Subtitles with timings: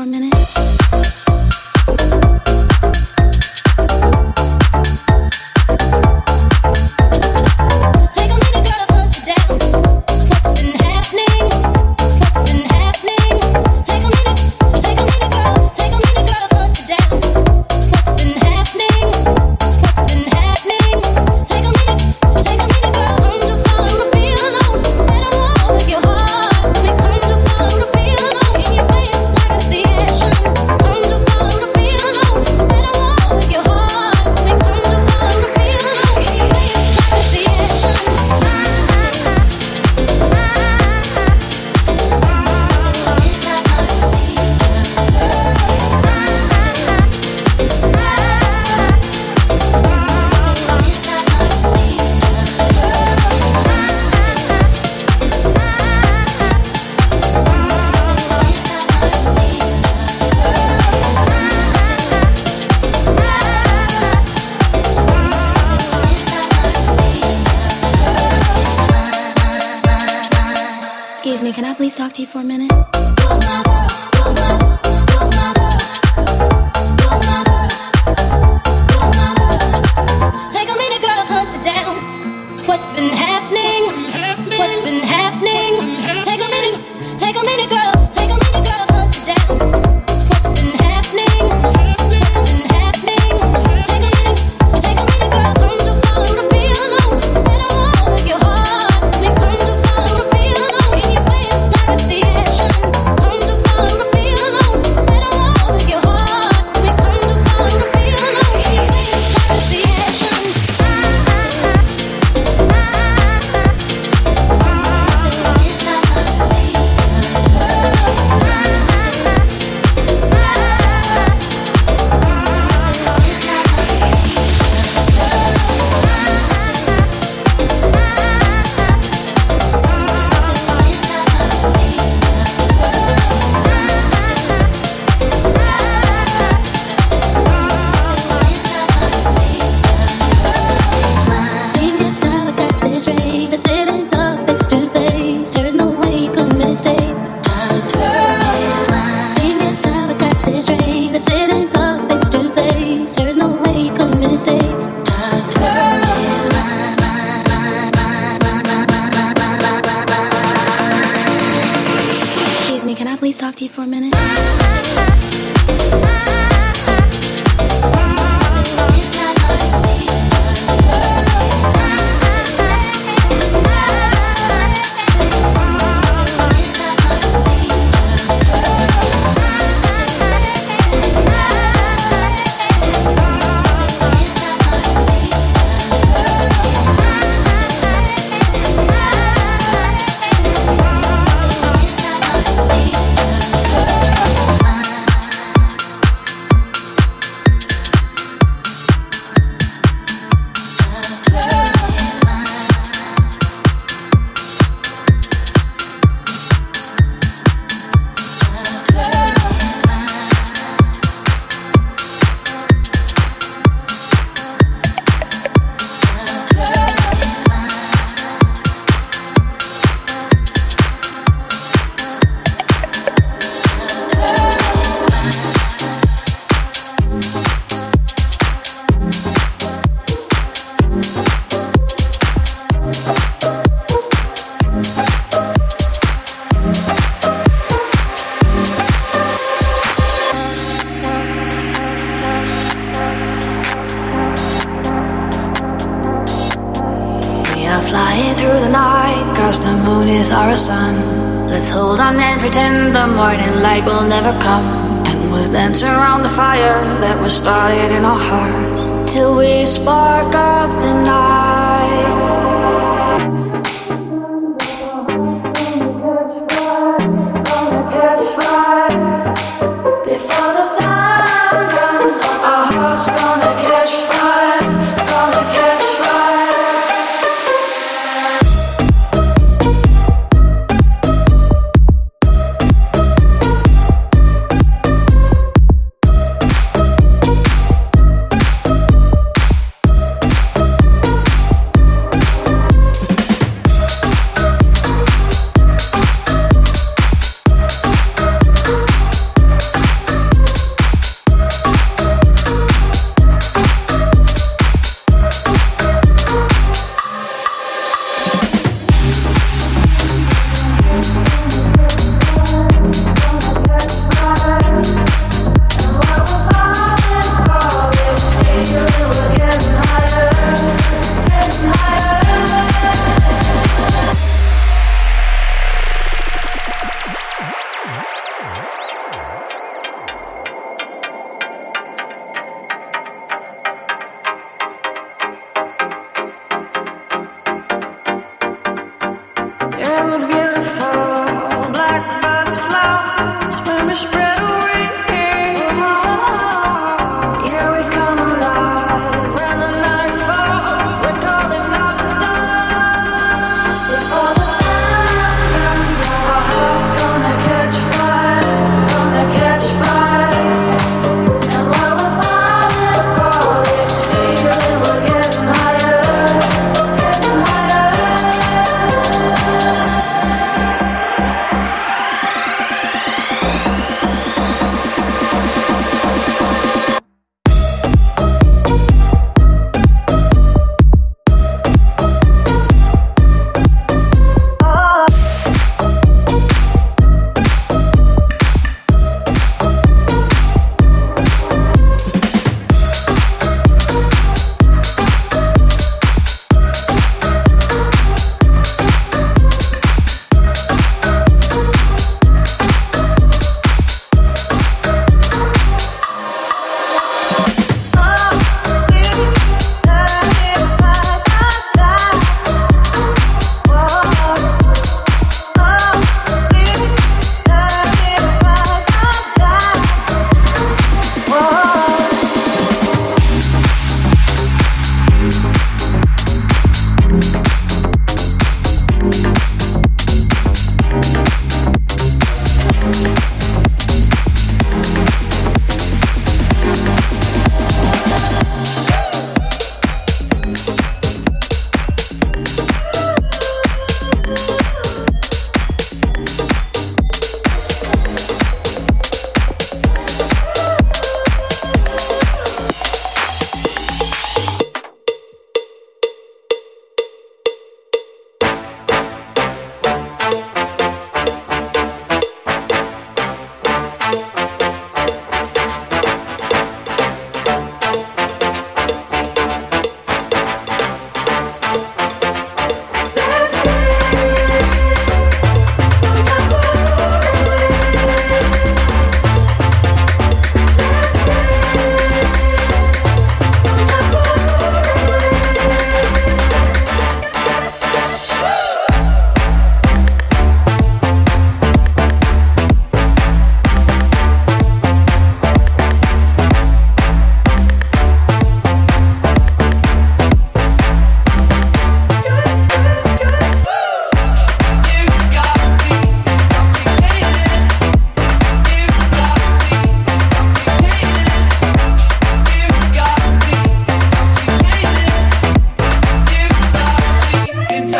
[0.00, 0.29] for a minute?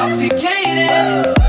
[0.00, 1.39] Now